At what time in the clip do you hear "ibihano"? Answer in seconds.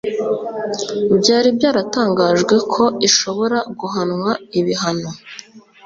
4.59-5.09